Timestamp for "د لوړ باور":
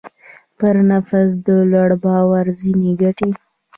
1.45-2.45